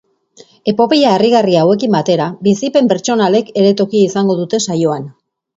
Epopeia 0.71 1.11
harrigarri 1.17 1.57
hauekin 1.65 1.93
batera, 1.97 2.27
bizipen 2.47 2.91
pertsonalek 2.95 3.55
ere 3.63 3.77
tokia 3.83 4.11
izango 4.11 4.39
dute 4.41 4.65
saioan. 4.69 5.07